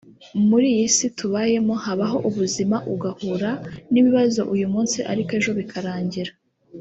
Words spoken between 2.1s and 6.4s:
ubuzima ugahura n’ibibazo uyu munsi ariko ejo bikarangira